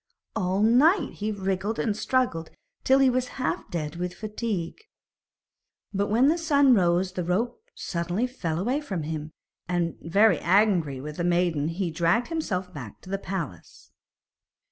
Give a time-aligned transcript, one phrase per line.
[0.35, 2.49] All night he wriggled and struggled
[2.83, 4.79] till he was half dead with fatigue.
[5.93, 9.31] But when the sun rose the rope suddenly fell away from him,
[9.67, 13.91] and, very angry with the maiden he dragged himself back to the palace.